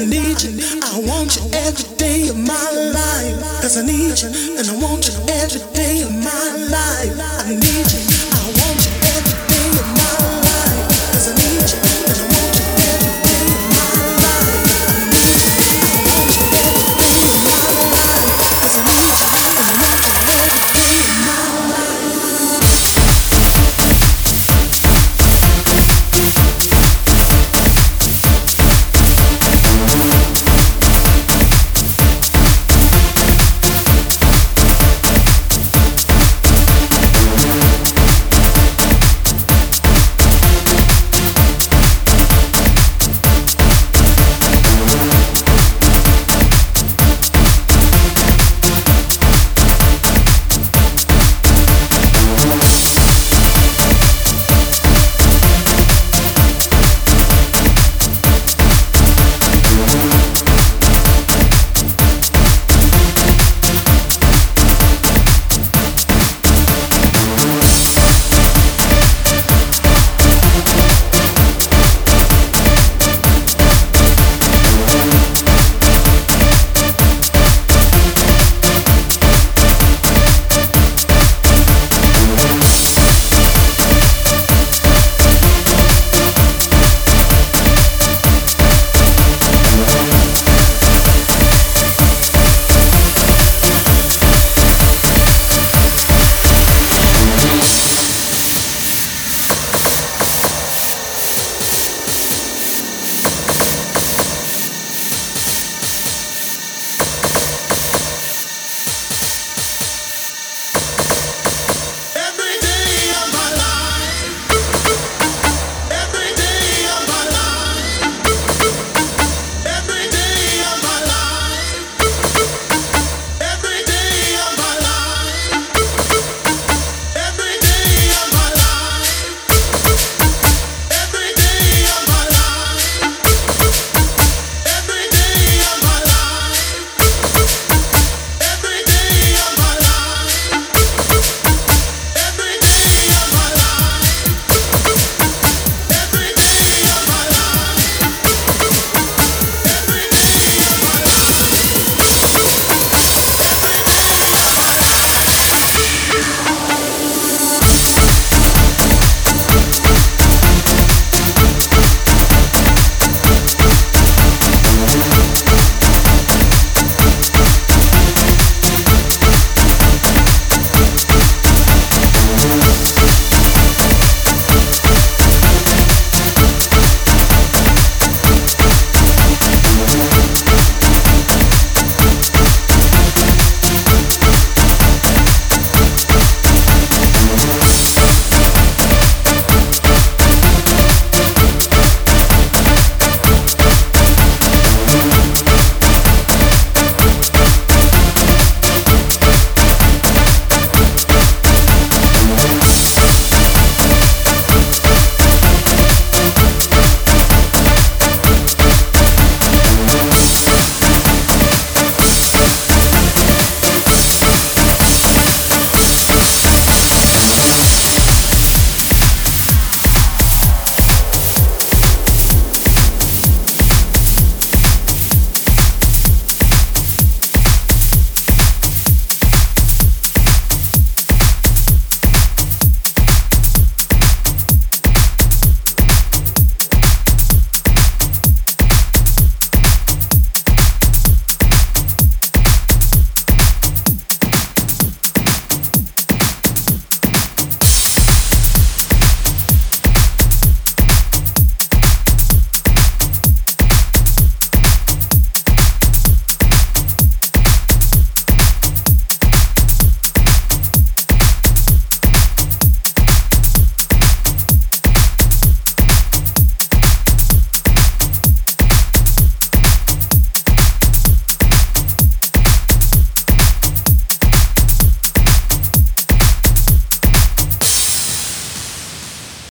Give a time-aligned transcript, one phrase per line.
[0.00, 0.56] I need you.
[0.82, 3.60] I want you every day of my life.
[3.60, 4.56] Cause I need you.
[4.56, 7.20] And I want you every day of my life.
[7.44, 8.09] I need you.